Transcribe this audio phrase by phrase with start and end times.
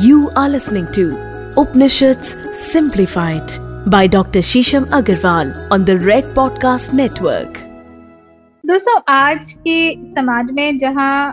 [0.00, 1.14] You are listening to
[1.58, 3.50] Upanishads Simplified
[3.86, 4.40] by Dr.
[4.40, 7.58] Shisham Agarwal on the Red Podcast Network.
[8.66, 11.30] दोस्तों, आज के समाज में जहाँ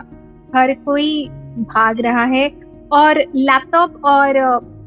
[0.56, 1.28] हर कोई
[1.58, 2.60] भाग रहा है
[2.92, 4.34] और लैपटॉप और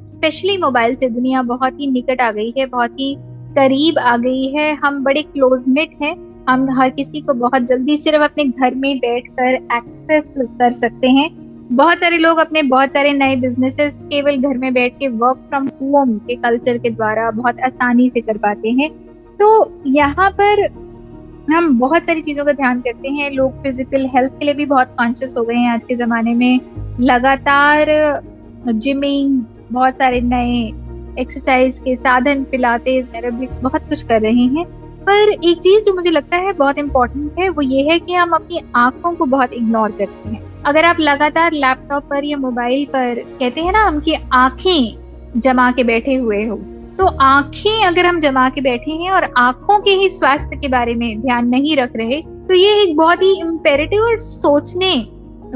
[0.08, 3.16] स्पेशली मोबाइल से दुनिया बहुत ही निकट आ गई है, बहुत ही
[3.56, 7.98] करीब आ गई है हम बड़े क्लोज नेट हैं हम हर किसी को बहुत जल्दी
[7.98, 13.12] सिर्फ़ अपने घर में बैठकर एक्सेस कर सकते हैं बहुत सारे लोग अपने बहुत सारे
[13.14, 17.60] नए बिजनेसेस केवल घर में बैठ के वर्क फ्रॉम होम के कल्चर के द्वारा बहुत
[17.60, 18.90] आसानी से कर पाते हैं।
[19.40, 20.68] तो यहाँ पर
[21.54, 24.96] हम बहुत सारी चीज़ों का ध्यान करते हैं। लोग फ़िज़िकल हेल्थ के लिए भी बहुत
[25.00, 26.60] कॉन्शियस हो गए हैं आज के जमाने में।
[27.00, 27.88] लगातार
[28.68, 30.62] जिमिंग बहुत सारे नए
[31.22, 34.66] एक्सरसाइज के साधन पिलाते एरोबिक्स बहुत कुछ कर रहे हैं।
[35.06, 38.32] पर एक चीज़ जो मुझे लगता है बहुत इम्पोर्टेंट है, वो ये है कि हम
[38.32, 43.20] अपनी आँखों को बहुत इग्नोर करते हैं। अगर आप लगातार लैपटॉप पर या मोबाइल पर
[43.40, 46.56] कहते हैं ना हम कि आँखें जमा के बैठे हुए हो
[46.98, 50.96] तो आँखें अगर हम जमा के बैठे हैं और आँखों के ही स्वास्थ्य के बारे
[50.96, 54.96] में ध्यान नहीं रख रहे तो ये एक बहुत ही इम्पेरेटिव और सोचने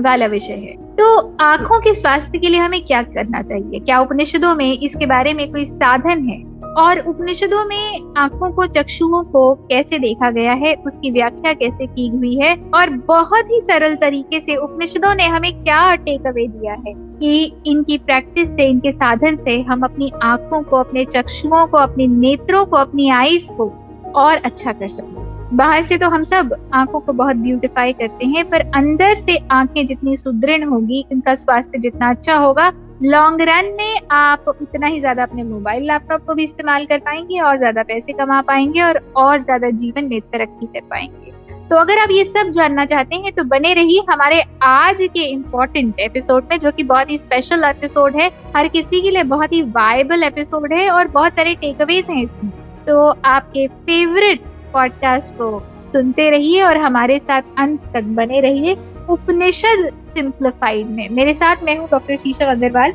[0.01, 3.79] वाला विषय है। तो आँखों के स्वास्थ्य के लिए हमें क्या करना चाहिए?
[3.79, 6.37] क्या उपनिषदों में इसके बारे में कोई साधन है?
[6.77, 12.07] और उपनिषदों में आँखों को, चक्षुओं को कैसे देखा गया है, उसकी व्याख्या कैसे की
[12.07, 16.73] हुई है, और बहुत ही सरल तरीके से उपनिषदों ने हमें क्या टेक अवे दिया
[16.73, 21.77] है कि इनकी प्रैक्टिस से, इनके साधन से हम अपनी आँखों को, अपने चक्षुओं को,
[21.77, 23.71] अपने नेत्रों को, अपनी आईज को
[24.15, 25.25] और अच्छा कर सकते
[25.55, 29.85] बाहर से तो हम सब आँखों को बहुत ब्यूटिफाई करते हैं, पर अंदर से आँखें
[29.85, 32.71] जितनी सुदृढ़ होगी, इनका स्वास्थ्य जितना अच्छा होगा
[33.03, 37.39] लॉन्ग रन में आप उतना ही ज़्यादा अपने मोबाइल लैपटॉप को भी इस्तेमाल कर पाएँगे
[37.39, 41.31] और ज़्यादा पैसे कमा पाएँगे और और ज़्यादा जीवन में तरक्की कर पाएँगे।
[41.69, 45.99] तो अगर आप ये सब जानना चाहते हैं तो बने रहिए हमारे आज के इम्पोर्टेंट
[45.99, 49.61] एपिसोड में, जो कि बहुत ही स्पेशल एपिसोड है। हर किसी के लिए बहुत ही
[49.61, 52.51] वायबल एपिसोड है और बहुत सारे टेकअवेज हैं इसमें।
[52.87, 54.41] तो आपके फेवरेट
[54.73, 58.77] पॉडकास्ट को सुनते रहिए और हमारे साथ अंत तक बने रहिए।
[59.09, 62.93] उपनिषद सिंप्लीफाइड में। मेरे साथ मैं हूँ डॉक्टर शीशा अग्रवाल।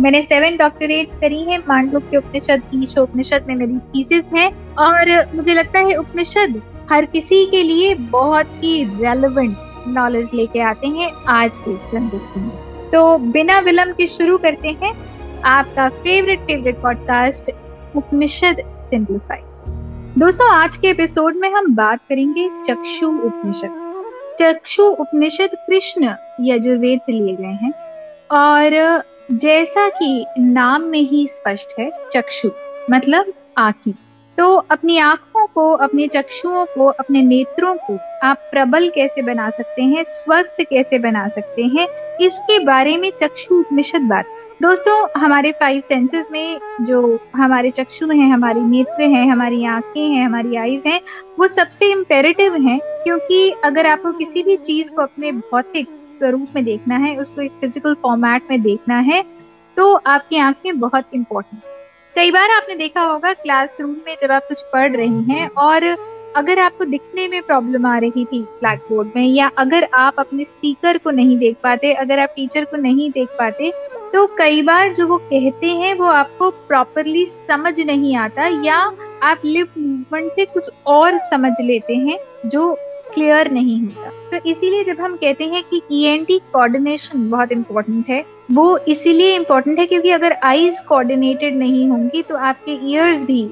[0.00, 5.34] मैंने सेवन डॉक्टरेट्स करी है, मांडलोक के उपनिषद, ईश उपनिषद में मेरी थीसिस है और
[5.34, 6.60] मुझे लगता है उपनिषद
[6.90, 9.56] हर किसी के लिए बहुत ही रेलेवेंट
[9.88, 12.50] नॉलेज लेके आते हैं आज के संदेश में
[12.90, 14.94] तो बिना विलंब के शुरू करते हैं
[15.46, 17.50] आपका favourite favourite podcast
[17.96, 19.50] Upanishad simplified
[20.18, 23.81] दोस्तों, आज के एपिसोड में हम बात करेंगे चक्षु उपनिषद।
[24.42, 27.72] चक्षु उपनिषद कृष्ण यजुर्वेद से लिए गए हैं।
[28.30, 32.50] और जैसा कि नाम में ही स्पष्ट है, चक्षु
[32.90, 33.92] मतलब आँखें।
[34.38, 39.82] तो अपनी आँखों को, अपने चक्षुओं को, अपने नेत्रों को आप प्रबल कैसे बना सकते
[39.82, 44.24] हैं, स्वस्थ कैसे बना सकते हैं, इसके बारे में चक्षु उपनिषद बात
[44.62, 50.24] दोस्तों, हमारे फाइव सेंसेस में जो हमारे चक्षु हैं, हमारी नेत्र हैं, हमारी आँखें हैं,
[50.26, 51.00] हमारी आईज हैं,
[51.38, 56.64] वो सबसे इम्पेरेटिव हैं क्योंकि अगर आपको किसी भी चीज़ को अपने भौतिक स्वरूप में
[56.64, 59.22] देखना है, उसको एक फ़िज़िकल फॉर्मेट में देखना है
[59.76, 61.62] तो आपकी आँखें बहुत इंपॉर्टेंट
[62.16, 65.84] कई बार आपने देखा होगा क्लासरूम में जब आप कुछ पढ़ रही हैं और
[66.36, 70.44] अगर आपको दिखने में प्रॉब्लम आ रही थी ब्लैक बोर्ड में, या अगर आप अपने
[70.44, 73.72] स्पीकर को नहीं देख पाते, अगर आप टीचर को नहीं देख पाते
[74.12, 78.76] तो कई बार जो वो कहते हैं, वो आपको प्रॉपरली समझ नहीं आता, या
[79.22, 82.74] आप लिप मूवमेंट से कुछ और समझ लेते हैं जो
[83.14, 87.52] क्लियर नहीं होता। तो इसीलिए जब हम कहते हैं कि ई एन टी कोऑर्डिनेशन बहुत
[87.52, 93.22] इंपॉर्टेंट है, वो इसीलिए इम्पोर्टेंट है क्योंकि अगर आईज कोऑर्डिनेटेड नहीं होंगी तो आपके ईयर्स
[93.22, 93.42] भी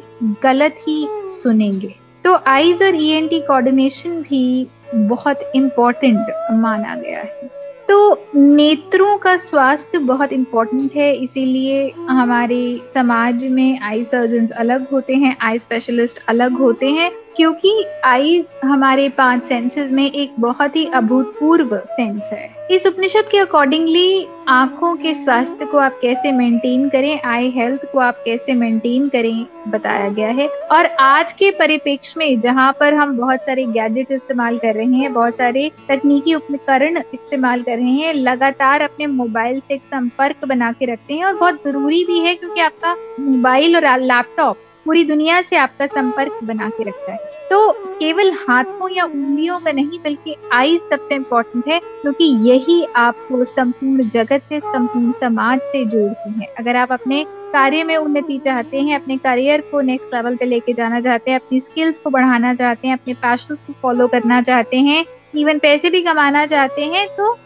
[0.43, 7.19] गलत ही सुनेंगे। तो आईज और ई एन टी कोऑर्डिनेशन भी बहुत इम्पोर्टेंट माना गया
[7.19, 7.49] है।
[7.89, 15.15] तो नेत्रों का स्वास्थ्य बहुत इम्पोर्टेंट है, इसीलिए हमारे समाज में आई सर्जन अलग होते
[15.15, 20.85] हैं आई स्पेशलिस्ट अलग होते हैं। क्योंकि आई, हमारे पाँच सेंसेस में एक बहुत ही
[20.87, 27.21] अभूतपूर्व सेंस है। इस उपनिषद के अकॉर्डिंगली आँखों के स्वास्थ्य को आप कैसे मेंटेन करें
[27.23, 32.41] आई हेल्थ को आप कैसे मेंटेन करें, बताया गया है। और आज के परिप्रेक्ष्य में,
[32.41, 37.63] जहाँ पर हम बहुत सारे गैजेट इस्तेमाल कर रहे हैं, बहुत सारे तकनीकी उपकरण इस्तेमाल
[37.63, 42.05] कर रहे हैं, लगातार अपने मोबाइल से संपर्क बना के रखते हैं, और बहुत ज़रूरी
[42.05, 44.57] भी है क्योंकि आपका मोबाइल और लैपटॉप
[44.91, 47.19] पूरी दुनिया से आपका संपर्क बना के रखता है।
[47.51, 53.45] तो केवल हाथों या उंगलियों का नहीं, बल्कि आईज सबसे इम्पोर्टेंट है, क्योंकि यही आपको
[53.45, 58.81] संपूर्ण जगत से, संपूर्ण समाज से जोड़ती है। अगर आप अपने कार्य में उन्नति चाहते
[58.81, 62.55] हैं, अपने करियर को नेक्स्ट लेवल पे लेके जाना चाहते हैं, अपनी स्किल्स को बढ़ाना
[62.55, 65.05] चाहते हैं, अपने पैशन को फॉलो करना चाहते हैं
[65.37, 67.37] इवन पैसे भी कमाना चाहते हैं तो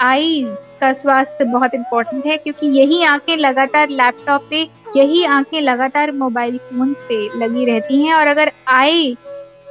[0.00, 0.46] आईज
[0.82, 4.62] का स्वास्थ्य बहुत इम्पोर्टेंट है, क्योंकि यही आँखें लगातार लैपटॉप पे,
[4.96, 9.16] यही आँखें लगातार मोबाइल फ़ोन पे लगी रहती हैं और अगर आई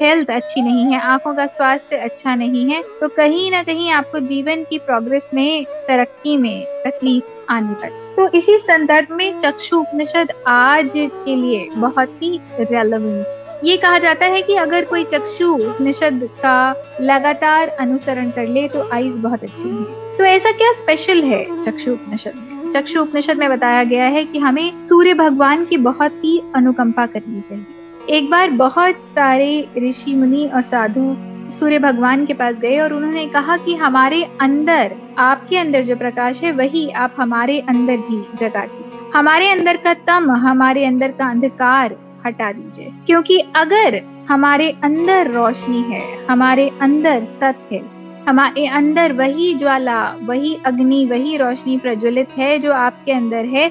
[0.02, 4.20] हेल्थ अच्छी नहीं है, आँखों का स्वास्थ्य अच्छा नहीं है तो कहीं ना कहीं आपको
[4.28, 10.32] जीवन की प्रोग्रेस में तरक्की में तकलीफ़ आने पर तो इसी संदर्भ में चक्षु उपनिषद
[10.48, 13.26] आज के लिए बहुत ही रेलेवेंट
[13.64, 18.90] ये कहा जाता है कि अगर कोई चक्षु उपनिषद का लगातार अनुसरण कर ले तो
[18.94, 22.70] आईज बहुत अच्छी है। तो ऐसा क्या स्पेशल है चक्षु उपनिषद में?
[22.72, 27.42] चक्षु उपनिषद में बताया गया है कि हमें सूर्य भगवान की बहुत ही अनुकंपा करनी
[27.42, 31.16] चाहिए। एक बार बहुत सारे ऋषि, मुनि और साधु
[31.52, 36.42] सूर्य भगवान के पास गए और उन्होंने कहा कि हमारे अंदर, आपके अंदर जो प्रकाश
[36.44, 41.30] है, वही आप हमारे अंदर भी जगा दीजिए। हमारे अंदर का तम, हमारे अंदर का
[41.30, 41.96] अंधकार
[42.26, 47.84] हटा दीजिए। क्योंकि अगर हमारे अंदर रोशनी है, हमारे अंदर सत्य है,
[48.30, 53.70] हमारे अंदर वही ज्वाला, वही अग्नि, वही रोशनी प्रज्वलित है जो आपके अंदर है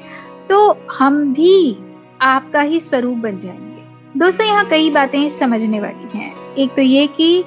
[0.49, 1.77] तो हम भी
[2.23, 7.07] आपका ही स्वरूप बन जाएँगे। दोस्तों, यहाँ कई बातें समझने वाली हैं। एक तो ये
[7.07, 7.45] कि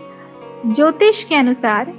[0.65, 1.93] ज्योतिष के अनुसार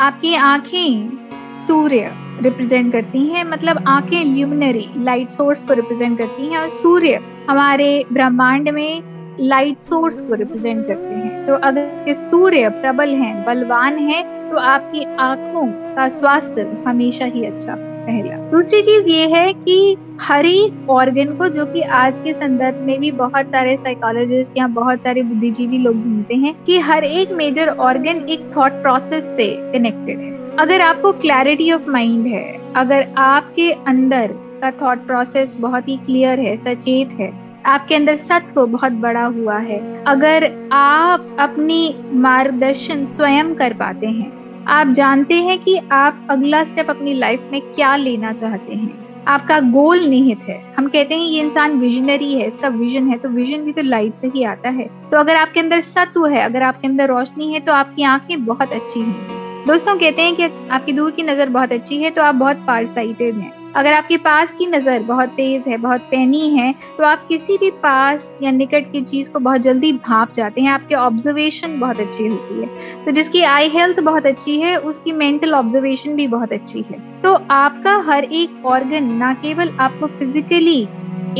[0.00, 1.10] आपकी आँखें
[1.56, 7.20] सूर्य रिप्रेजेंट करती हैं मतलब आँखें ल्यूमिनरी लाइट सोर्स को रिप्रेजेंट करती हैं और सूर्य
[7.48, 9.02] हमारे ब्रह्मांड में
[9.40, 15.04] लाइट सोर्स को रिप्रेजेंट करते हैं। तो अगर सूर्य प्रबल हैं, बलवान हैं तो आपकी
[15.20, 15.66] आँखों
[15.96, 21.48] का स्वास्थ्य हमेशा ही अच्छा पहला दूसरी चीज़ ये है कि हर एक ऑर्गन को,
[21.48, 25.94] जो कि आज के संदर्भ में भी बहुत सारे साइकोलॉजिस्ट या बहुत सारे बुद्धिजीवी लोग
[25.94, 31.12] ढूंढते हैं, कि हर एक मेजर ऑर्गन एक थॉट प्रोसेस से कनेक्टेड है। अगर आपको
[31.12, 34.32] क्लैरिटी ऑफ़ माइंड है, अगर आपके अंदर
[34.62, 37.30] का थॉट प्रोसेस बहुत ही क्लियर है, सचेत है,
[37.66, 44.64] आपके अंदर सत्व बहुत बड़ा हुआ है, अगर आप अपनी मार्गदर्शन स्वयं कर पाते हैं,
[44.68, 49.60] आप जानते हैं कि आप अगला स्टेप अपनी लाइफ में क्या लेना चाहते हैं, आपका
[49.70, 53.64] गोल निहित है, हम कहते हैं ये इंसान विजनरी है, इसका विजन है तो विजन
[53.64, 56.88] भी तो लाइट से ही आता है तो अगर आपके अंदर सत्व है, अगर आपके
[56.88, 61.10] अंदर रोशनी है तो आपकी आँखें बहुत अच्छी होंगी। दोस्तों कहते हैं कि आपकी दूर
[61.10, 64.66] की नज़र बहुत अच्छी है तो आप बहुत पार साइटेड हैं। अगर आपके पास की
[64.66, 69.00] नज़र बहुत तेज है, बहुत पैनी है तो आप किसी भी पास या निकट की
[69.02, 73.42] चीज़ को बहुत जल्दी भाप जाते हैं। आपके ऑब्जर्वेशन बहुत अच्छी होती है। तो जिसकी
[73.42, 78.24] आई हेल्थ बहुत अच्छी है, उसकी मेंटल ऑब्जर्वेशन भी बहुत अच्छी है। तो आपका हर
[78.24, 80.80] एक ऑर्गन ना केवल आपको फिजिकली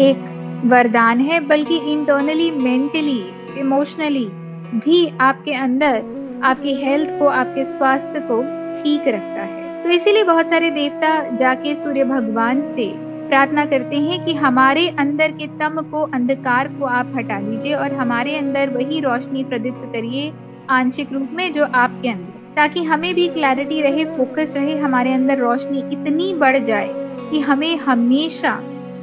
[0.00, 3.20] एक वरदान है, बल्कि इंटरनली मेंटली
[3.61, 4.28] इमोशनली
[4.76, 6.02] भी आपके अंदर
[6.43, 8.43] आपकी हेल्थ को, आपके स्वास्थ्य को
[8.83, 12.93] ठीक रखता है। तो इसीलिए बहुत सारे देवता जाके सूर्य भगवान से
[13.29, 17.93] प्रार्थना करते हैं कि हमारे अंदर के तम को, अंधकार को आप हटा लीजिए और
[17.93, 20.33] हमारे अंदर वही रोशनी प्रदीप्त करिए
[20.71, 25.39] आंशिक रूप में जो आपके अंदर। ताकि हमें भी क्लैरिटी रहे फोकस रहे, हमारे अंदर
[25.39, 26.91] रोशनी इतनी बढ़ जाए
[27.31, 28.61] कि हमें हमेशा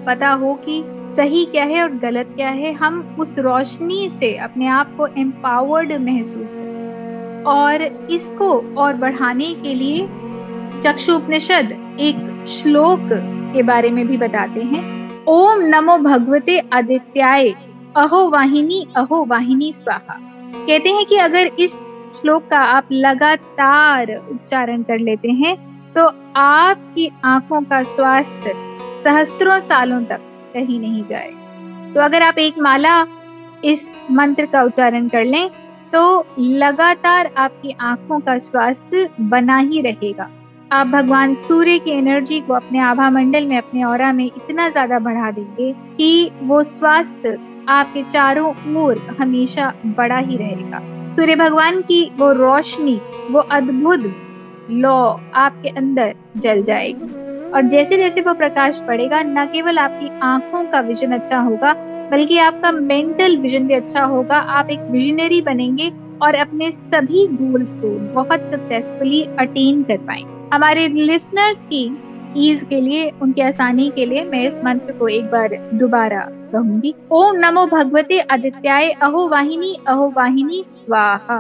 [0.08, 0.84] पता हो कि
[1.18, 5.94] सही क्या है और गलत क्या है। हम उस रोशनी से अपने आप को एम्पावर्ड
[5.94, 6.78] महसूस करें।
[7.48, 10.08] और इसको और बढ़ाने के लिए
[10.82, 13.10] चक्षु उपनिषद एक श्लोक
[13.54, 14.82] के बारे में भी बताते हैं।
[15.26, 17.50] ओम नमो भगवते आदित्याय,
[17.98, 20.18] अहो वाहिनी अहो वाहिनी स्वाहा।
[20.56, 21.74] कहते हैं कि अगर इस
[22.16, 25.56] श्लोक का आप लगातार उच्चारण कर लेते हैं
[25.94, 26.06] तो
[26.36, 28.54] आपकी आँखों का स्वास्थ्य
[29.04, 30.22] सहस्त्रों सालों तक
[30.54, 31.32] कहीं नहीं जाए
[31.94, 33.06] तो अगर आप एक माला
[33.66, 35.50] इस मंत्र का उच्चारण कर लें
[35.94, 40.30] तो लगातार आपकी आँखों का स्वास्थ्य बना ही रहेगा।
[40.72, 45.00] आप भगवान सूर्य की एनर्जी को अपने आभा मंडल में, अपने और में इतना ज़्यादा
[45.00, 47.38] बढ़ा देंगे कि वो स्वास्थ्य
[47.70, 53.00] आपके चारों ओर हमेशा बड़ा ही रहेगा। सूर्य भगवान की वो रोशनी,
[53.32, 54.12] वो अद्भुत
[54.72, 60.64] लॉ आपके अंदर जल जाएगी। और जैसे जैसे वो प्रकाश पड़ेगा, न केवल आपकी आँखों
[60.64, 61.74] का विजन अच्छा होगा
[62.12, 67.76] बल्कि आपका मेंटल विजन भी अच्छा होगा। आप एक विजनरी बनेंगे और अपने सभी गोल्स
[67.76, 71.86] को बहुत सक्सेसफुली अटेन कर पाएँगे। हमारे लिसनर्स की
[72.38, 76.20] ईज के लिए, उनकी आसानी के लिए मैं इस मंत्र को एक बार दोबारा
[76.52, 81.40] कहूँगी। ओम नमो भगवते आदित्याय, अहो वाहिनी अहो वाहिनी, स्वाहा।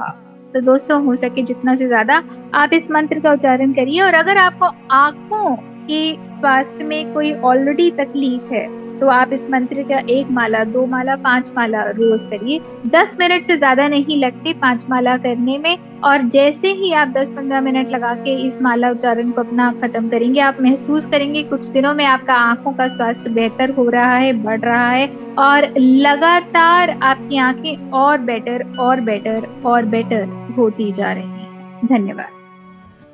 [0.53, 2.21] तो दोस्तों, हो सके जितना से ज़्यादा
[2.53, 5.55] आप इस मंत्र का उच्चारण करिए। और अगर आपको आँखों
[5.88, 8.65] के स्वास्थ्य में कोई ऑलरेडी तकलीफ़ है
[9.00, 13.44] तो आप इस मंत्र का एक माला, दो माला, पाँच माला रोज करिए। दस मिनट
[13.44, 17.89] से ज़्यादा नहीं लगते पाँच माला करने में। और जैसे ही आप दस पंद्रह मिनट
[17.89, 22.06] लगा के इस माला उच्चारण को अपना खत्म करेंगे, आप महसूस करेंगे कुछ दिनों में
[22.06, 25.08] आपका आँखों का स्वास्थ्य बेहतर हो रहा है, बढ़ रहा है।
[25.39, 32.37] और लगातार आपकी आँखें और बेटर और बेटर और बेटर होती जा रही हैं। धन्यवाद।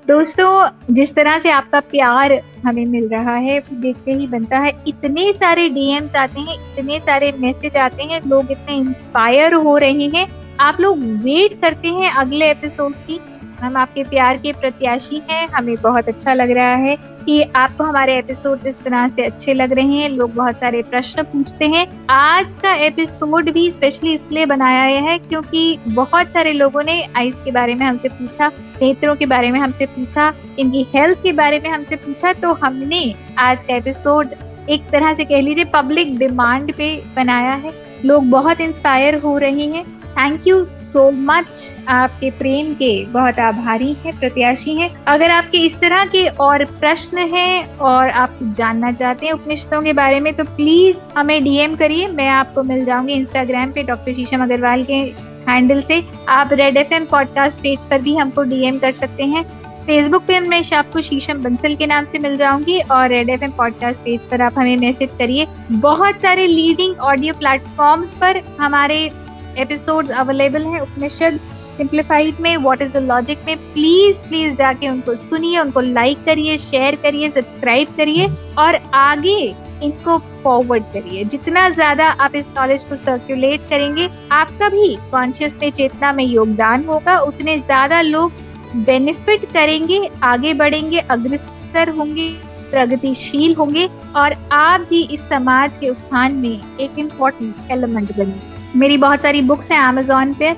[0.08, 5.34] दोस्तों, जिस तरह से आपका प्यार हमें मिल रहा है, देखते ही बनता है। इतने
[5.34, 10.28] सारे डीएम्स आते हैं, इतने सारे मैसेज आते हैं, लोग इतने इंस्पायर हो रहे हैं।
[10.60, 13.20] आप लोग वेट करते हैं अगले एपिसोड की।
[13.62, 18.18] हम आपके प्यार के प्रत्याशी हैं, हमें बहुत अच्छा लग रहा है। कि आपको हमारे
[18.18, 22.54] एपिसोड इस तरह से अच्छे लग रहे हैं, लोग बहुत सारे प्रश्न पूछते हैं। आज
[22.54, 27.52] का एपिसोड भी स्पेशली इसलिए बनाया गया है क्योंकि बहुत सारे लोगों ने आइस के
[27.52, 28.52] बारे में हमसे पूछा,
[28.82, 33.04] नेत्रों के बारे में हमसे पूछा, इनकी हेल्थ के बारे में हमसे पूछा तो हमने
[33.38, 34.34] आज का एपिसोड
[34.70, 37.72] एक तरह से कह लीजिए पब्लिक डिमांड पे बनाया है।
[38.06, 39.86] लोग बहुत इंस्पायर हो रहे हैं।
[40.18, 45.80] थैंक यू सो मच आपके प्रेम के बहुत आभारी हैं, प्रत्याशी हैं। अगर आपके इस
[45.80, 50.44] तरह के और प्रश्न हैं और आप जानना चाहते हैं उपनिषदों के बारे में तो
[50.46, 55.02] प्लीज़ हमें डीएम करिए। मैं आपको मिल जाऊँगी इंस्टाग्राम पे डॉक्टर शीशम अग्रवाल के
[55.50, 59.44] हैंडल से। आप Red F M podcast page पर भी हमको डीएम कर सकते हैं।
[59.86, 63.52] फेसबुक पे मैं आपको शीशम बंसल के नाम से मिल जाऊँगी और Red F M
[63.52, 69.10] podcast page पर आप हमें मैसेज करिए। बहुत सारे लीडिंग ऑडियो प्लेटफॉर्म्स पर हमारे
[69.58, 71.40] एपिसोड्स अवेलेबल हैं उपनिषद
[71.78, 76.58] सिंप्लीफाइड में व्हाट इज़ द लॉजिक में प्लीज़ प्लीज़ जाके उनको सुनिए, उनको लाइक करिए
[76.60, 78.28] शेयर करिए सब्सक्राइब करिए
[78.60, 79.40] और आगे
[79.84, 85.70] इनको फॉरवर्ड करिए। जितना ज़्यादा आप इस नॉलेज को सर्कुलेट करेंगे, आपका भी कॉन्शियस में
[85.72, 88.32] चेतना में योगदान होगा, उतने ज़्यादा लोग
[88.76, 92.30] बेनिफिट करेंगे, आगे बढ़ेंगे, अग्रसर होंगे,
[92.72, 98.96] प्रगतिशील होंगे और आप भी इस समाज के उत्थान में एक इम्पोर्टेंट एलिमेंट बनेंगे। मेरी
[98.98, 100.50] बहुत सारी बुक्स हैं अमेजोन पे।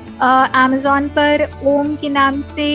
[0.55, 2.67] अमेजोन पर ओम के नाम से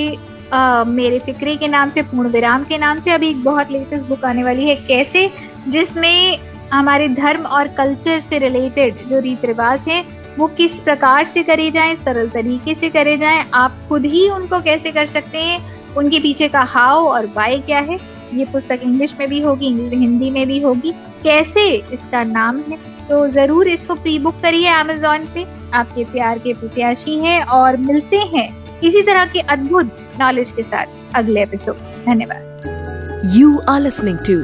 [0.86, 4.24] मेरे फिक्रे के नाम से पूर्ण विराम के नाम से अभी एक बहुत लेटेस्ट बुक
[4.24, 5.30] आने वाली है। कैसे?
[5.68, 6.38] जिसमें
[6.72, 10.04] हमारे धर्म और कल्चर से रिलेटेड जो रीत रिवाज है,
[10.38, 14.60] वो किस प्रकार से करे जाएँ, सरल तरीके से करे जाएँ, आप खुद ही उनको
[14.60, 15.60] कैसे कर सकते हैं?
[15.96, 17.98] उनके पीछे का हाउ और वाई क्या है?
[18.34, 20.92] ये पुस्तक इंग्लिश में भी होगी हिंदी में भी होगी।
[21.22, 22.78] कैसे इसका नाम है?
[23.10, 28.18] तो ज़रूर इसको प्री बुक करिए अमेजोन पे। आपके प्यार के प्रत्याशी हैं और मिलते
[28.34, 28.48] हैं
[28.80, 31.76] इसी तरह के अद्भुत नॉलेज के साथ अगले एपिसोड
[32.06, 34.38] धन्यवाद। You are listening to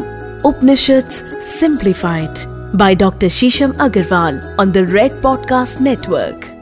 [0.49, 1.09] Upanishad
[1.53, 2.45] simplified
[2.77, 6.56] by doctor Sheesham Agarwal on the Red podcast Network.